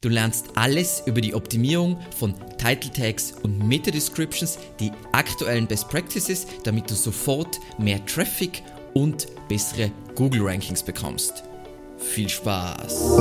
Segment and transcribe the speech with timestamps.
[0.00, 5.88] Du lernst alles über die Optimierung von Title Tags und Meta Descriptions, die aktuellen Best
[5.88, 8.62] Practices, damit du sofort mehr Traffic
[8.94, 11.42] und bessere Google Rankings bekommst.
[11.96, 13.18] Viel Spaß!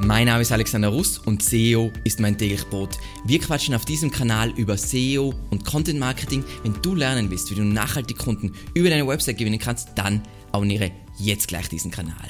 [0.00, 2.98] Mein Name ist Alexander Russ und SEO ist mein täglich Brot.
[3.24, 6.44] Wir quatschen auf diesem Kanal über SEO und Content Marketing.
[6.62, 10.90] Wenn du lernen willst, wie du nachhaltig Kunden über deine Website gewinnen kannst, dann abonniere
[11.18, 12.28] jetzt gleich diesen Kanal.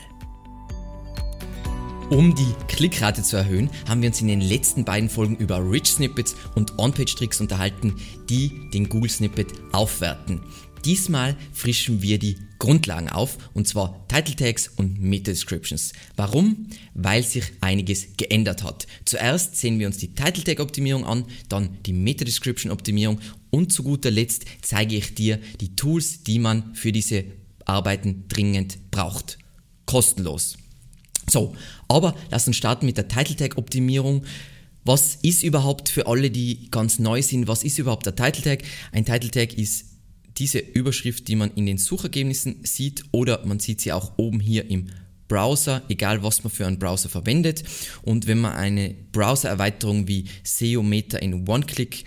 [2.10, 5.88] Um die Klickrate zu erhöhen, haben wir uns in den letzten beiden Folgen über Rich
[5.88, 7.96] Snippets und On-Page-Tricks unterhalten,
[8.30, 10.40] die den Google Snippet aufwerten.
[10.86, 15.92] Diesmal frischen wir die Grundlagen auf, und zwar Title Tags und Meta Descriptions.
[16.16, 16.68] Warum?
[16.94, 18.86] Weil sich einiges geändert hat.
[19.04, 23.20] Zuerst sehen wir uns die Title Tag Optimierung an, dann die Meta Description Optimierung
[23.50, 27.24] und zu guter Letzt zeige ich dir die Tools, die man für diese
[27.68, 29.38] Arbeiten dringend braucht.
[29.86, 30.56] Kostenlos.
[31.28, 31.54] So,
[31.88, 34.24] aber lass uns starten mit der Title Tag Optimierung.
[34.84, 38.62] Was ist überhaupt für alle, die ganz neu sind, was ist überhaupt der Title Tag?
[38.92, 39.84] Ein Title Tag ist
[40.38, 44.70] diese Überschrift, die man in den Suchergebnissen sieht oder man sieht sie auch oben hier
[44.70, 44.86] im
[45.26, 47.64] Browser, egal was man für einen Browser verwendet.
[48.02, 52.04] Und wenn man eine Browser-Erweiterung wie SEO Meta in One-Click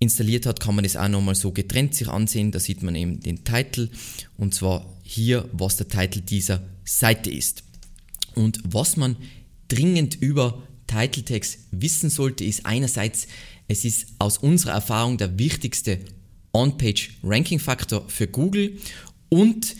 [0.00, 2.50] installiert hat, kann man das auch nochmal so getrennt sich ansehen.
[2.50, 3.90] Da sieht man eben den Titel
[4.36, 7.64] und zwar hier, was der Titel dieser Seite ist.
[8.34, 9.16] Und was man
[9.68, 13.26] dringend über Title Tags wissen sollte, ist einerseits,
[13.68, 15.98] es ist aus unserer Erfahrung der wichtigste
[16.52, 18.78] On-Page Ranking Faktor für Google
[19.30, 19.76] und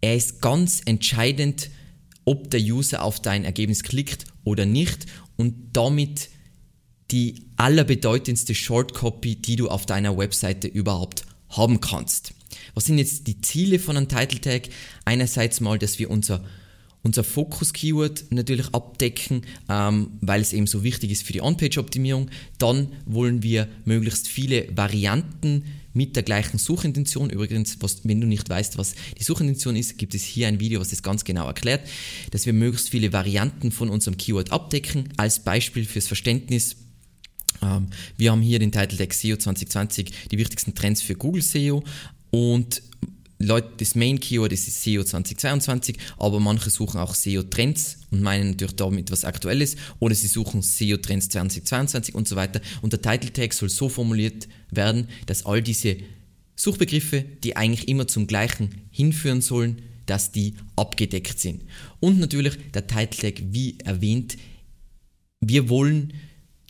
[0.00, 1.70] er ist ganz entscheidend,
[2.24, 6.28] ob der User auf dein Ergebnis klickt oder nicht und damit
[7.12, 12.35] die allerbedeutendste Shortcopy, die du auf deiner Webseite überhaupt haben kannst.
[12.74, 14.68] Was sind jetzt die Ziele von einem Title Tag?
[15.04, 16.44] Einerseits mal, dass wir unser
[17.06, 22.30] unser Fokus-Keyword natürlich abdecken, ähm, weil es eben so wichtig ist für die On-Page-Optimierung.
[22.58, 27.30] Dann wollen wir möglichst viele Varianten mit der gleichen Suchintention.
[27.30, 30.80] Übrigens, was, wenn du nicht weißt, was die Suchintention ist, gibt es hier ein Video,
[30.80, 31.88] was das ganz genau erklärt,
[32.32, 35.08] dass wir möglichst viele Varianten von unserem Keyword abdecken.
[35.16, 36.76] Als Beispiel fürs Verständnis
[37.62, 41.82] ähm, wir haben hier den Titel Tag SEO 2020, die wichtigsten Trends für Google SEO
[42.36, 42.82] und
[43.38, 48.50] Leute, das Main Keyword ist SEO 2022, aber manche suchen auch SEO Trends und meinen
[48.50, 52.60] natürlich damit was Aktuelles oder sie suchen SEO Trends 2022 und so weiter.
[52.82, 55.96] Und der Title Tag soll so formuliert werden, dass all diese
[56.56, 61.62] Suchbegriffe, die eigentlich immer zum gleichen hinführen sollen, dass die abgedeckt sind.
[62.00, 64.36] Und natürlich der Title Tag, wie erwähnt,
[65.40, 66.12] wir wollen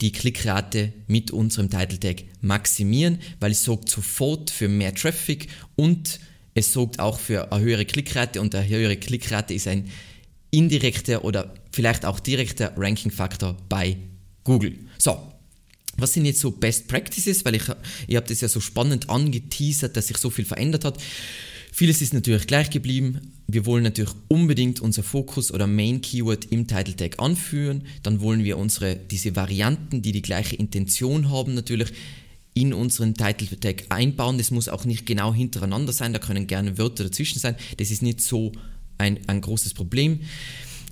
[0.01, 6.21] die Klickrate mit unserem Title Tag maximieren, weil es sorgt sofort für mehr Traffic und
[6.55, 9.91] es sorgt auch für eine höhere Klickrate und eine höhere Klickrate ist ein
[10.51, 13.97] indirekter oder vielleicht auch direkter Ranking-Faktor bei
[14.45, 14.79] Google.
[14.97, 15.19] So,
[15.99, 17.45] was sind jetzt so Best Practices?
[17.45, 17.65] Weil ich,
[18.07, 20.99] ihr habt es ja so spannend angeteasert, dass sich so viel verändert hat.
[21.79, 23.35] Vieles ist natürlich gleich geblieben.
[23.49, 27.83] Wir wollen natürlich unbedingt unser Fokus oder Main Keyword im Title Tag anführen.
[28.03, 31.93] Dann wollen wir unsere, diese Varianten, die die gleiche Intention haben, natürlich
[32.55, 34.39] in unseren Title Tag einbauen.
[34.39, 37.57] Das muss auch nicht genau hintereinander sein, da können gerne Wörter dazwischen sein.
[37.77, 38.53] Das ist nicht so
[38.97, 40.21] ein, ein großes Problem.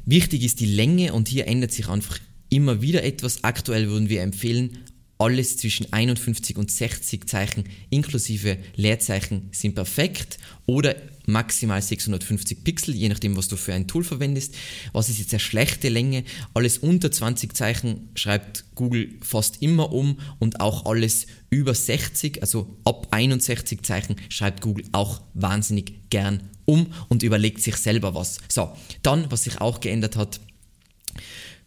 [0.04, 2.18] Wichtig ist die Länge und hier ändert sich einfach
[2.50, 3.42] immer wieder etwas.
[3.42, 4.80] Aktuell würden wir empfehlen,
[5.24, 10.36] alles zwischen 51 und 60 Zeichen inklusive Leerzeichen sind perfekt
[10.66, 14.54] oder maximal 650 Pixel, je nachdem, was du für ein Tool verwendest.
[14.92, 16.24] Was ist jetzt eine schlechte Länge?
[16.52, 22.76] Alles unter 20 Zeichen schreibt Google fast immer um und auch alles über 60, also
[22.84, 28.40] ab 61 Zeichen schreibt Google auch wahnsinnig gern um und überlegt sich selber was.
[28.50, 30.40] So, dann, was sich auch geändert hat,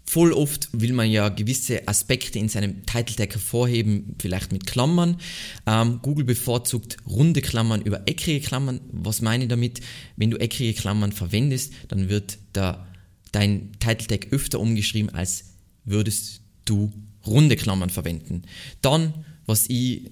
[0.09, 5.17] Voll oft will man ja gewisse Aspekte in seinem Title Tag hervorheben, vielleicht mit Klammern.
[5.65, 8.79] Ähm, Google bevorzugt runde Klammern über eckige Klammern.
[8.89, 9.81] Was meine ich damit?
[10.15, 12.87] Wenn du eckige Klammern verwendest, dann wird da
[13.33, 16.93] dein Title Tag öfter umgeschrieben, als würdest du
[17.25, 18.43] runde Klammern verwenden.
[18.81, 19.13] Dann,
[19.45, 20.09] was ich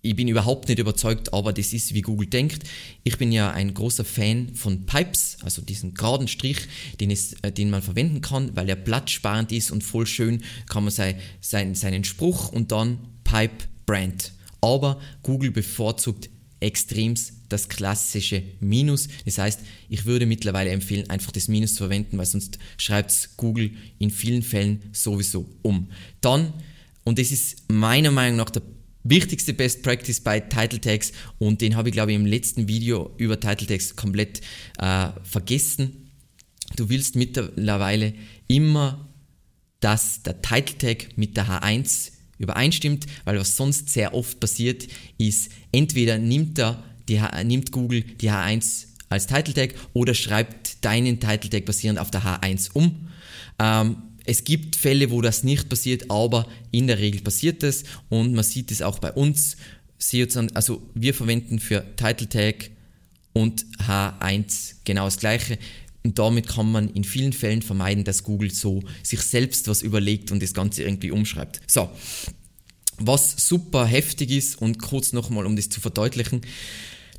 [0.00, 2.62] ich bin überhaupt nicht überzeugt, aber das ist, wie Google denkt.
[3.02, 6.58] Ich bin ja ein großer Fan von Pipes, also diesen geraden Strich,
[7.00, 10.84] den, es, äh, den man verwenden kann, weil er platzsparend ist und voll schön kann
[10.84, 14.32] man sei, sein, seinen Spruch und dann Pipe Brand.
[14.60, 16.30] Aber Google bevorzugt
[16.60, 19.08] extremst das klassische Minus.
[19.24, 23.72] Das heißt, ich würde mittlerweile empfehlen, einfach das Minus zu verwenden, weil sonst schreibt Google
[23.98, 25.90] in vielen Fällen sowieso um.
[26.20, 26.52] Dann,
[27.04, 28.62] und das ist meiner Meinung nach der
[29.04, 33.14] wichtigste Best Practice bei Title Tags und den habe ich glaube ich im letzten Video
[33.16, 34.40] über Title Tags komplett
[34.78, 36.10] äh, vergessen.
[36.76, 38.14] du willst mittlerweile
[38.46, 39.08] immer,
[39.80, 44.86] dass der Title Tag mit der H1 übereinstimmt, weil was sonst sehr oft passiert,
[45.18, 51.20] ist entweder nimmt, er die nimmt Google die H1 als Title Tag oder schreibt deinen
[51.20, 53.08] Title Tag basierend auf der H1 um.
[53.58, 53.96] Ähm,
[54.28, 58.44] es gibt Fälle, wo das nicht passiert, aber in der Regel passiert es und man
[58.44, 59.56] sieht es auch bei uns.
[60.52, 62.70] Also wir verwenden für Title Tag
[63.32, 65.58] und H1 genau das gleiche.
[66.04, 70.30] Und damit kann man in vielen Fällen vermeiden, dass Google so sich selbst was überlegt
[70.30, 71.62] und das Ganze irgendwie umschreibt.
[71.66, 71.88] So,
[72.98, 76.42] was super heftig ist und kurz nochmal, um das zu verdeutlichen,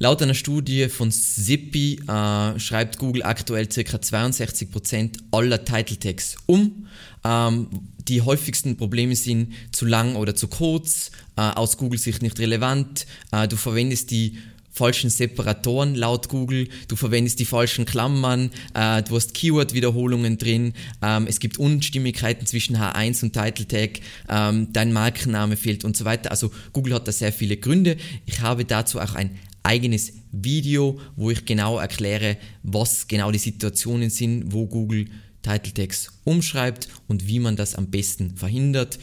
[0.01, 3.81] Laut einer Studie von Zippy äh, schreibt Google aktuell ca.
[3.81, 6.87] 62% aller Title Tags um.
[7.25, 7.67] Ähm,
[8.07, 13.49] die häufigsten Probleme sind zu lang oder zu kurz, äh, aus Google-Sicht nicht relevant, äh,
[13.49, 14.37] du verwendest die
[14.71, 21.27] falschen Separatoren laut Google, du verwendest die falschen Klammern, äh, du hast Keyword-Wiederholungen drin, ähm,
[21.27, 23.99] es gibt Unstimmigkeiten zwischen H1 und Title Tag,
[24.29, 26.31] ähm, dein Markenname fehlt und so weiter.
[26.31, 27.97] Also Google hat da sehr viele Gründe.
[28.25, 34.09] Ich habe dazu auch ein eigenes Video, wo ich genau erkläre, was genau die Situationen
[34.09, 35.05] sind, wo Google
[35.41, 38.99] Title Tags umschreibt und wie man das am besten verhindert.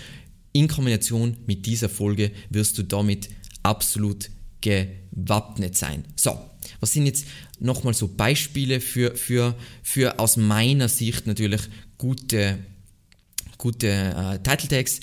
[0.52, 3.28] In Kombination mit dieser Folge wirst du damit
[3.62, 4.30] absolut
[4.60, 6.04] gewappnet sein.
[6.16, 6.38] So,
[6.80, 7.26] was sind jetzt
[7.58, 11.62] nochmal so Beispiele für, für, für aus meiner Sicht natürlich
[11.98, 12.58] gute,
[13.58, 15.00] gute äh, Title Tags?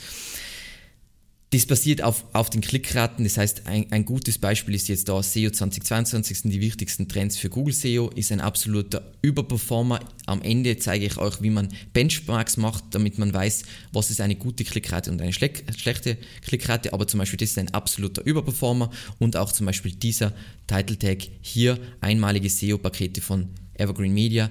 [1.54, 5.22] Das basiert auf, auf den Klickraten, das heißt, ein, ein gutes Beispiel ist jetzt da
[5.22, 10.00] SEO 2022 sind die wichtigsten Trends für Google SEO, ist ein absoluter Überperformer.
[10.26, 14.36] Am Ende zeige ich euch, wie man Benchmarks macht, damit man weiß, was ist eine
[14.36, 18.90] gute Klickrate und eine schlechte Klickrate, aber zum Beispiel das ist ein absoluter Überperformer.
[19.20, 20.34] Und auch zum Beispiel dieser
[20.66, 24.50] Title Tag hier, einmalige SEO-Pakete von Evergreen Media,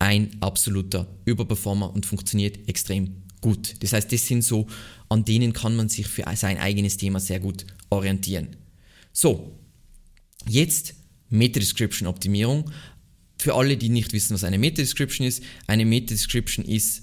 [0.00, 3.74] ein absoluter Überperformer und funktioniert extrem gut.
[3.80, 4.66] Das heißt, das sind so,
[5.08, 8.56] an denen kann man sich für sein eigenes Thema sehr gut orientieren.
[9.12, 9.58] So,
[10.48, 10.94] jetzt
[11.30, 12.70] Meta-Description Optimierung.
[13.38, 17.02] Für alle, die nicht wissen, was eine Meta-Description ist, eine Meta-Description ist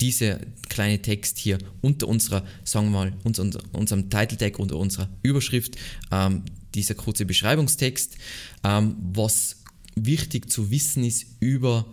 [0.00, 5.10] dieser kleine Text hier unter unserer, sagen wir mal, unser, unserem Title Tag, unter unserer
[5.22, 5.76] Überschrift,
[6.10, 6.44] ähm,
[6.74, 8.16] dieser kurze Beschreibungstext.
[8.64, 9.56] Ähm, was
[9.96, 11.86] wichtig zu wissen ist über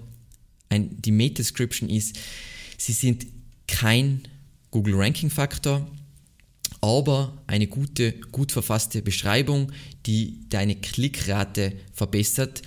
[0.69, 2.17] ein, die Meta-Description ist,
[2.77, 3.25] Sie sind
[3.67, 4.21] kein
[4.71, 5.87] Google Ranking Faktor,
[6.81, 9.71] aber eine gute, gut verfasste Beschreibung,
[10.05, 12.61] die deine Klickrate verbessert,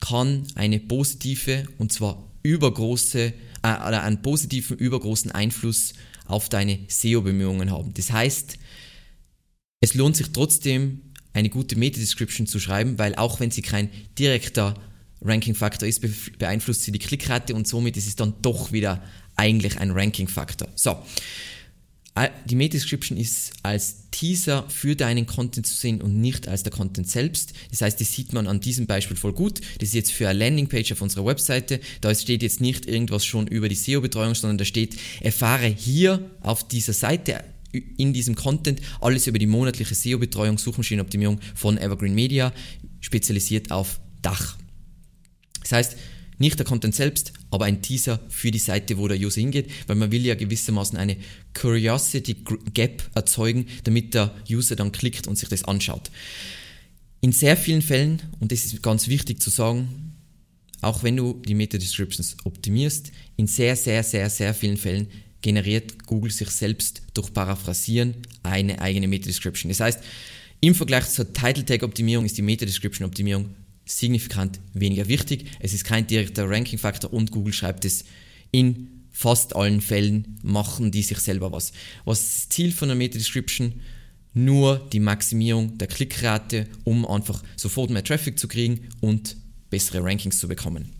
[0.00, 3.32] kann eine positive und zwar übergroße äh,
[3.62, 5.92] oder einen positiven übergroßen Einfluss
[6.26, 7.94] auf deine SEO-Bemühungen haben.
[7.94, 8.58] Das heißt,
[9.80, 14.74] es lohnt sich trotzdem, eine gute Meta-Description zu schreiben, weil auch wenn sie kein direkter
[15.24, 16.02] Ranking-Faktor ist,
[16.38, 19.02] beeinflusst sie die Klickrate und somit ist es dann doch wieder
[19.36, 20.68] eigentlich ein Ranking-Faktor.
[20.74, 20.98] So,
[22.14, 26.72] äh, die Meta-Description ist als Teaser für deinen Content zu sehen und nicht als der
[26.72, 27.54] Content selbst.
[27.70, 29.60] Das heißt, das sieht man an diesem Beispiel voll gut.
[29.78, 31.80] Das ist jetzt für eine Landingpage auf unserer Webseite.
[32.00, 36.68] Da steht jetzt nicht irgendwas schon über die SEO-Betreuung, sondern da steht, erfahre hier auf
[36.68, 42.52] dieser Seite in diesem Content alles über die monatliche SEO-Betreuung, Suchmaschinenoptimierung von Evergreen Media,
[43.00, 44.58] spezialisiert auf Dach.
[45.72, 45.96] Das heißt,
[46.36, 49.96] nicht der Content selbst, aber ein Teaser für die Seite, wo der User hingeht, weil
[49.96, 51.16] man will ja gewissermaßen eine
[51.54, 52.36] Curiosity
[52.74, 56.10] Gap erzeugen, damit der User dann klickt und sich das anschaut.
[57.22, 60.14] In sehr vielen Fällen, und das ist ganz wichtig zu sagen,
[60.82, 65.06] auch wenn du die Meta-Descriptions optimierst, in sehr, sehr, sehr, sehr vielen Fällen
[65.40, 69.70] generiert Google sich selbst durch Paraphrasieren eine eigene Meta-Description.
[69.70, 70.00] Das heißt,
[70.60, 75.46] im Vergleich zur Title-Tag-Optimierung ist die Meta-Description-Optimierung signifikant weniger wichtig.
[75.60, 78.04] Es ist kein direkter Ranking-Faktor und Google schreibt es
[78.50, 81.72] in fast allen Fällen, machen die sich selber was.
[82.04, 83.80] Was ist das Ziel von der Meta-Description?
[84.34, 89.36] Nur die Maximierung der Klickrate, um einfach sofort mehr Traffic zu kriegen und
[89.68, 90.90] bessere Rankings zu bekommen.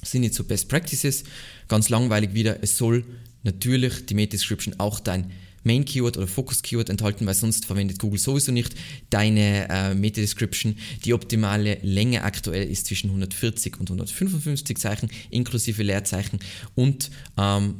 [0.00, 1.24] Das sind jetzt so Best Practices.
[1.68, 3.04] Ganz langweilig wieder, es soll
[3.44, 5.30] natürlich die Meta-Description auch dein
[5.64, 8.74] Main Keyword oder Focus Keyword enthalten, weil sonst verwendet Google sowieso nicht
[9.10, 10.76] deine äh, Meta Description.
[11.04, 16.38] Die optimale Länge aktuell ist zwischen 140 und 155 Zeichen inklusive Leerzeichen
[16.74, 17.76] und ähm,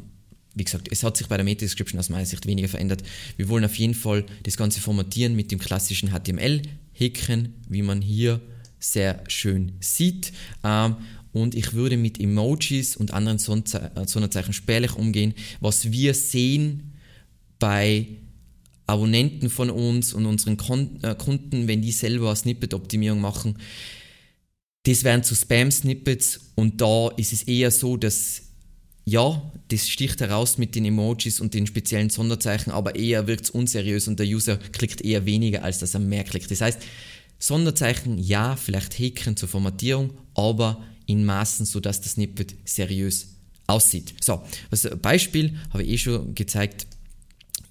[0.54, 3.02] wie gesagt, es hat sich bei der Meta-Description aus meiner Sicht weniger verändert.
[3.36, 8.40] Wir wollen auf jeden Fall das Ganze formatieren mit dem klassischen HTML-Häkchen, wie man hier
[8.78, 10.32] sehr schön sieht.
[10.62, 10.96] Ähm,
[11.32, 15.34] und ich würde mit Emojis und anderen Sonderzeichen spärlich umgehen.
[15.60, 16.93] Was wir sehen,
[17.58, 18.06] bei
[18.86, 20.58] Abonnenten von uns und unseren
[21.02, 23.58] äh, Kunden, wenn die selber Snippet-Optimierung machen,
[24.86, 28.42] Das wären zu Spam-Snippets und da ist es eher so, dass
[29.06, 33.50] ja, das sticht heraus mit den Emojis und den speziellen Sonderzeichen, aber eher wirkt es
[33.50, 36.50] unseriös und der User klickt eher weniger, als dass er mehr klickt.
[36.50, 36.80] Das heißt,
[37.38, 43.28] Sonderzeichen ja, vielleicht Häkchen zur Formatierung, aber in Maßen, sodass das Snippet seriös
[43.66, 44.14] aussieht.
[44.22, 46.86] So, also Beispiel habe ich eh schon gezeigt.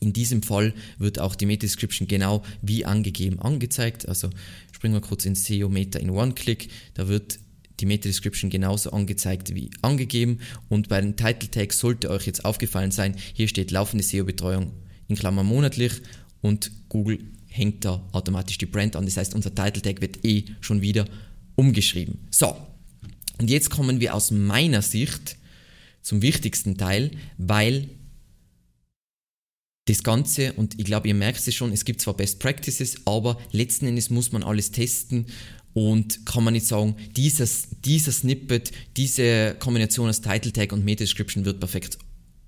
[0.04, 4.08] In diesem Fall wird auch die Meta-Description genau wie angegeben angezeigt.
[4.10, 4.30] Also
[4.74, 6.68] springen wir kurz in SEO Meta in One-Click.
[6.94, 7.40] Da wird
[7.80, 10.40] die Meta-Description genauso angezeigt wie angegeben.
[10.68, 14.74] Und bei den Title Tags sollte euch jetzt aufgefallen sein, hier steht laufende SEO-Betreuung
[15.08, 15.94] in Klammern monatlich
[16.42, 19.06] und Google hängt da automatisch die Brand an.
[19.06, 21.06] Das heißt, unser Title Tag wird eh schon wieder
[21.56, 22.28] umgeschrieben.
[22.30, 22.58] So,
[23.40, 25.38] und jetzt kommen wir aus meiner Sicht
[26.02, 27.88] zum wichtigsten Teil, weil
[29.86, 33.38] das Ganze, und ich glaube, ihr merkt es schon, es gibt zwar Best Practices, aber
[33.52, 35.26] letzten Endes muss man alles testen
[35.74, 41.04] und kann man nicht sagen, dieses, dieser Snippet, diese Kombination aus Title Tag und Meta
[41.04, 41.98] Description wird perfekt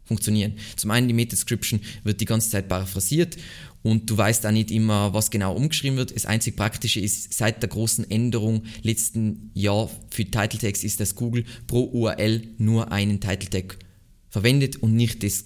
[0.06, 0.54] funktionieren.
[0.78, 3.36] Zum einen die Meta Description wird die ganze Zeit paraphrasiert
[3.82, 6.16] und du weißt auch nicht immer, was genau umgeschrieben wird.
[6.16, 11.16] Das einzig Praktische ist, seit der großen Änderung letzten Jahr für Title Tags ist, dass
[11.16, 13.80] Google pro URL nur einen Title Tag
[14.30, 15.46] verwendet und nicht das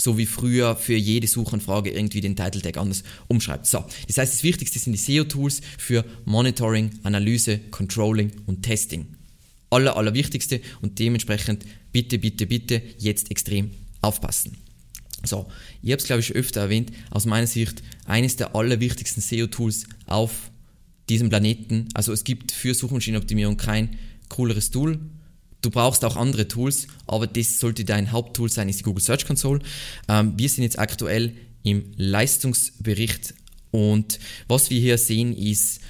[0.00, 3.66] so wie früher für jede Suchanfrage irgendwie den Title Tag anders umschreibt.
[3.66, 9.06] So, das heißt, das Wichtigste sind die SEO-Tools für Monitoring, Analyse, Controlling und Testing.
[9.68, 14.56] Aller, allerwichtigste und dementsprechend bitte, bitte, bitte jetzt extrem aufpassen.
[15.22, 15.46] So,
[15.82, 20.50] ich habe es glaube ich öfter erwähnt, aus meiner Sicht eines der allerwichtigsten SEO-Tools auf
[21.10, 21.88] diesem Planeten.
[21.92, 24.98] Also es gibt für Suchmaschinenoptimierung kein cooleres Tool.
[25.62, 29.26] Du brauchst auch andere Tools, aber das sollte dein Haupttool sein, ist die Google Search
[29.26, 29.60] Console.
[30.08, 33.34] Ähm, wir sind jetzt aktuell im Leistungsbericht
[33.70, 35.80] und was wir hier sehen ist,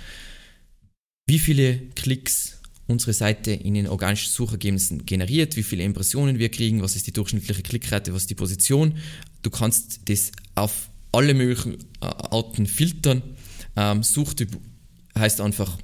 [1.26, 2.58] wie viele Klicks
[2.88, 7.12] unsere Seite in den organischen Suchergebnissen generiert, wie viele Impressionen wir kriegen, was ist die
[7.12, 8.96] durchschnittliche Klickrate, was ist die Position.
[9.42, 13.22] Du kannst das auf alle möglichen äh, Arten filtern.
[13.76, 14.58] Ähm, Suchtyp
[15.16, 15.78] heißt einfach,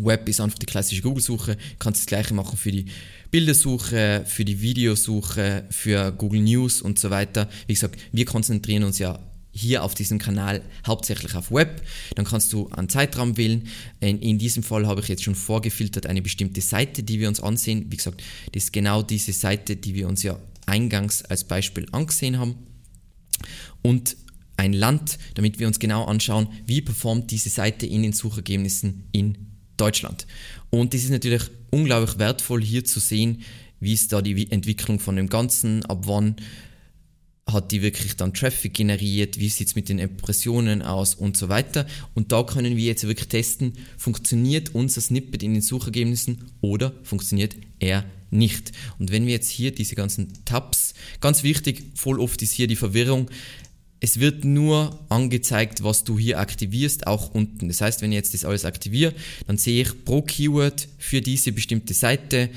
[0.00, 1.56] Web ist einfach die klassische Google-Suche.
[1.56, 2.86] Du kannst das gleiche machen für die
[3.30, 7.48] Bildersuche, für die Videosuche, für Google News und so weiter.
[7.66, 9.18] Wie gesagt, wir konzentrieren uns ja
[9.52, 11.82] hier auf diesem Kanal hauptsächlich auf Web.
[12.14, 13.68] Dann kannst du einen Zeitraum wählen.
[14.00, 17.40] In, in, diesem Fall habe ich jetzt schon vorgefiltert eine bestimmte Seite, die wir uns
[17.40, 17.86] ansehen.
[17.90, 18.22] Wie gesagt,
[18.52, 22.54] das ist genau diese Seite, die wir uns ja eingangs als Beispiel angesehen haben.
[23.82, 24.16] Und
[24.56, 29.51] ein Land, damit wir uns genau anschauen, wie performt diese Seite in den Suchergebnissen in
[29.82, 30.26] Deutschland.
[30.70, 33.42] Und das ist natürlich unglaublich wertvoll hier zu sehen,
[33.80, 36.36] wie ist da die Entwicklung von dem Ganzen, ab wann
[37.46, 41.48] hat die wirklich dann Traffic generiert, wie sieht es mit den Impressionen aus und so
[41.48, 41.86] weiter.
[42.14, 47.56] Und da können wir jetzt wirklich testen, funktioniert unser Snippet in den Suchergebnissen oder funktioniert
[47.80, 48.70] er nicht.
[49.00, 52.76] Und wenn wir jetzt hier diese ganzen Tabs, ganz wichtig, voll oft ist hier die
[52.76, 53.28] Verwirrung,
[54.02, 57.68] es wird nur angezeigt, was du hier aktivierst, auch unten.
[57.68, 59.14] Das heißt, wenn ich jetzt das alles aktiviere,
[59.46, 62.50] dann sehe ich pro Keyword für diese bestimmte Seite,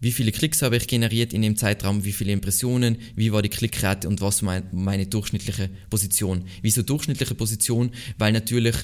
[0.00, 3.50] wie viele Klicks habe ich generiert in dem Zeitraum, wie viele Impressionen, wie war die
[3.50, 6.44] Klickrate und was mein, meine durchschnittliche Position.
[6.60, 7.92] Wieso durchschnittliche Position?
[8.18, 8.74] Weil natürlich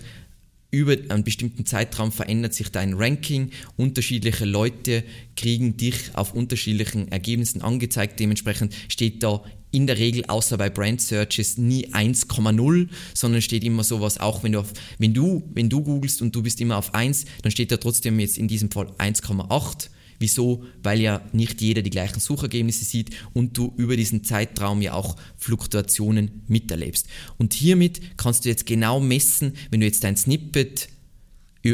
[0.70, 3.50] über einen bestimmten Zeitraum verändert sich dein Ranking.
[3.76, 5.02] Unterschiedliche Leute
[5.34, 8.20] kriegen dich auf unterschiedlichen Ergebnissen angezeigt.
[8.20, 9.42] Dementsprechend steht da
[9.76, 14.52] in der Regel, außer bei Brand Searches, nie 1,0, sondern steht immer sowas, auch wenn
[14.52, 17.70] du, auf, wenn du, wenn du googelst und du bist immer auf 1, dann steht
[17.70, 20.64] da trotzdem jetzt in diesem Fall 1,8 Wieso?
[20.82, 25.14] Weil ja nicht jeder die gleichen Suchergebnisse sieht und du über diesen Zeitraum ja auch
[25.36, 27.06] Fluktuationen miterlebst.
[27.36, 30.88] Und hiermit kannst du jetzt genau messen, wenn du jetzt dein Snippet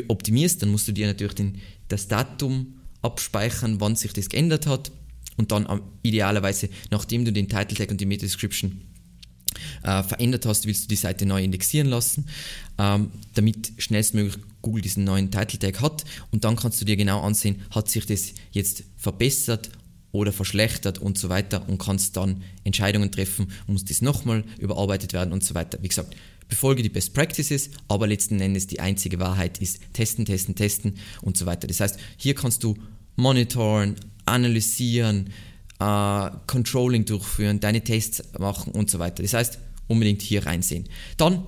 [0.09, 4.91] optimierst, dann musst du dir natürlich den, das Datum abspeichern, wann sich das geändert hat
[5.37, 5.67] und dann
[6.03, 8.83] idealerweise, nachdem du den Title Tag und die Meta Description
[9.83, 12.27] äh, verändert hast, willst du die Seite neu indexieren lassen,
[12.79, 17.21] ähm, damit schnellstmöglich Google diesen neuen Title Tag hat und dann kannst du dir genau
[17.21, 19.71] ansehen, hat sich das jetzt verbessert
[20.13, 25.33] oder verschlechtert und so weiter und kannst dann Entscheidungen treffen, muss das nochmal überarbeitet werden
[25.33, 25.79] und so weiter.
[25.83, 26.15] Wie gesagt,
[26.49, 31.37] befolge die Best Practices, aber letzten Endes die einzige Wahrheit ist testen, testen, testen und
[31.37, 31.67] so weiter.
[31.67, 32.77] Das heißt, hier kannst du
[33.17, 35.31] monitoren, analysieren,
[35.79, 39.23] äh, Controlling durchführen, deine Tests machen und so weiter.
[39.23, 40.89] Das heißt, unbedingt hier reinsehen.
[41.17, 41.45] Dann,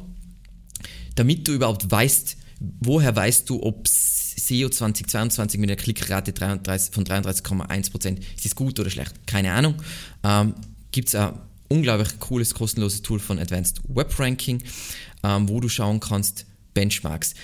[1.15, 2.37] damit du überhaupt weißt,
[2.81, 8.79] woher weißt du, ob SEO 2022 mit einer Klickrate 33, von 33,1% ist das gut
[8.81, 9.27] oder schlecht?
[9.27, 9.77] Keine Ahnung.
[10.23, 10.55] Ähm,
[10.91, 11.35] Gibt es ein
[11.69, 14.63] unglaublich cooles, kostenloses Tool von Advanced Web Ranking,
[15.23, 17.35] ähm, wo du schauen kannst, Benchmarks.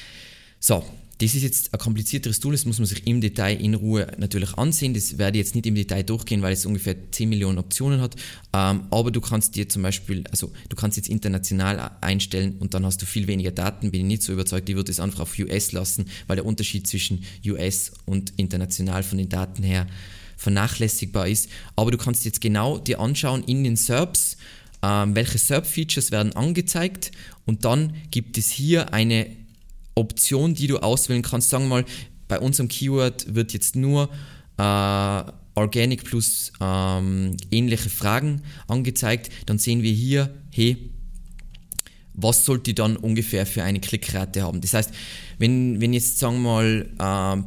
[0.58, 0.84] So,
[1.20, 4.54] Das ist jetzt ein komplizierteres Tool, das muss man sich im Detail in Ruhe natürlich
[4.54, 4.94] ansehen.
[4.94, 8.16] Das werde ich jetzt nicht im Detail durchgehen, weil es ungefähr 10 Millionen Optionen hat.
[8.54, 12.86] Ähm, aber du kannst dir zum Beispiel, also du kannst jetzt international einstellen und dann
[12.86, 13.90] hast du viel weniger Daten.
[13.90, 16.86] Bin ich nicht so überzeugt, ich würde es einfach auf US lassen, weil der Unterschied
[16.86, 19.86] zwischen US und international von den Daten her
[20.38, 21.50] vernachlässigbar ist.
[21.76, 24.38] Aber du kannst jetzt genau dir anschauen in den SERPs,
[24.82, 27.12] ähm, welche SERP-Features werden angezeigt
[27.44, 29.26] und dann gibt es hier eine
[29.94, 31.50] Option, die du auswählen kannst.
[31.50, 31.84] Sagen wir mal,
[32.28, 34.08] bei unserem Keyword wird jetzt nur
[34.56, 35.22] äh,
[35.54, 39.30] Organic plus ähm, ähnliche Fragen angezeigt.
[39.46, 40.90] Dann sehen wir hier, hey,
[42.14, 44.60] was sollte dann ungefähr für eine Klickrate haben?
[44.60, 44.92] Das heißt,
[45.38, 47.42] wenn, wenn jetzt sagen wir mal äh,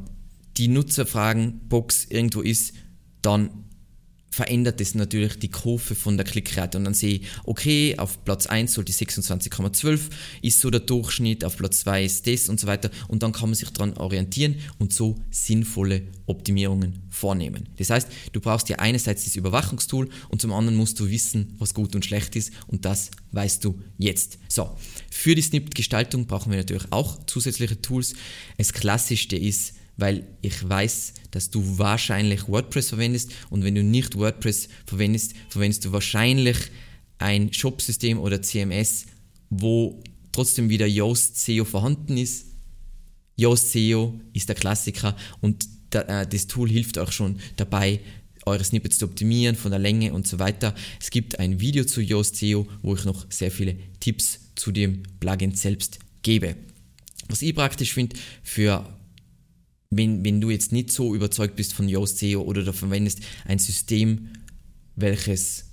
[0.57, 2.73] die Nutzerfragen-Box irgendwo ist,
[3.21, 3.49] dann
[4.33, 8.47] verändert es natürlich die Kurve von der Klickrate und dann sehe ich, okay, auf Platz
[8.47, 9.99] 1 soll die 26,12,
[10.41, 13.49] ist so der Durchschnitt, auf Platz 2 ist das und so weiter und dann kann
[13.49, 17.69] man sich daran orientieren und so sinnvolle Optimierungen vornehmen.
[17.77, 21.75] Das heißt, du brauchst ja einerseits das Überwachungstool und zum anderen musst du wissen, was
[21.75, 24.39] gut und schlecht ist und das weißt du jetzt.
[24.47, 24.75] So,
[25.11, 28.15] für die Snippet-Gestaltung brauchen wir natürlich auch zusätzliche Tools.
[28.57, 34.15] Das Klassischste ist, weil ich weiß, dass du wahrscheinlich WordPress verwendest und wenn du nicht
[34.15, 36.57] WordPress verwendest, verwendest du wahrscheinlich
[37.19, 39.05] ein Shopsystem oder CMS,
[39.49, 42.47] wo trotzdem wieder Yoast SEO vorhanden ist.
[43.35, 47.99] Yoast SEO ist der Klassiker und äh, das Tool hilft euch schon dabei,
[48.45, 50.75] eure Snippets zu optimieren, von der Länge und so weiter.
[50.99, 55.03] Es gibt ein Video zu Yoast SEO, wo ich noch sehr viele Tipps zu dem
[55.19, 56.55] Plugin selbst gebe.
[57.29, 58.85] Was ich praktisch finde für
[59.97, 63.59] wenn, wenn du jetzt nicht so überzeugt bist von Yoast SEO oder du verwendest ein
[63.59, 64.29] System,
[64.95, 65.65] welches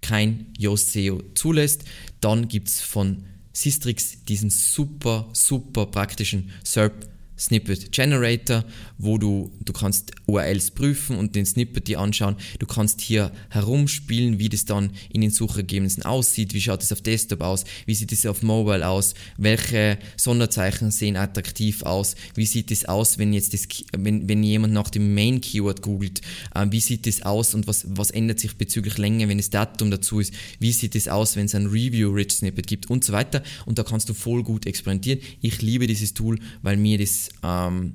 [0.00, 1.84] kein Yoast SEO zulässt,
[2.20, 8.64] dann gibt es von Sistrix diesen super, super praktischen SERP Snippet Generator,
[8.98, 12.36] wo du, du kannst URLs prüfen und den Snippet dir anschauen.
[12.58, 17.00] Du kannst hier herumspielen, wie das dann in den Suchergebnissen aussieht, wie schaut es auf
[17.00, 22.70] Desktop aus, wie sieht es auf Mobile aus, welche Sonderzeichen sehen attraktiv aus, wie sieht
[22.70, 26.20] es aus, wenn jetzt das, wenn, wenn jemand nach dem Main Keyword googelt,
[26.54, 29.90] äh, wie sieht es aus und was, was ändert sich bezüglich Länge, wenn das Datum
[29.90, 33.42] dazu ist, wie sieht es aus, wenn es ein Review-Rich Snippet gibt und so weiter.
[33.66, 35.20] Und da kannst du voll gut experimentieren.
[35.40, 37.94] Ich liebe dieses Tool, weil mir das ähm,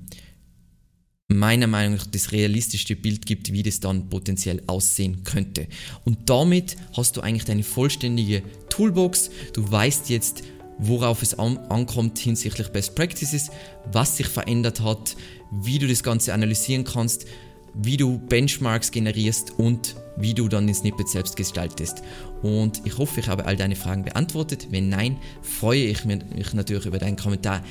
[1.28, 5.67] meiner Meinung nach das realistischste Bild gibt, wie das dann potenziell aussehen könnte.
[6.06, 9.30] Und damit hast du eigentlich deine vollständige Toolbox.
[9.54, 10.43] Du weißt jetzt,
[10.78, 13.50] worauf es an ankommt hinsichtlich Best Practices,
[13.91, 15.15] was sich verändert hat,
[15.52, 17.26] wie du das Ganze analysieren kannst,
[17.74, 22.04] wie du Benchmarks generierst und wie du dann den Snippet selbst gestaltest.
[22.43, 24.67] Und ich hoffe, ich habe all deine Fragen beantwortet.
[24.69, 27.63] Wenn nein, freue ich mich natürlich über deinen Kommentar.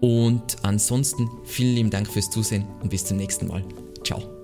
[0.00, 3.64] Und ansonsten vielen lieben Dank fürs Zusehen und bis zum nächsten Mal.
[4.04, 4.35] Ciao.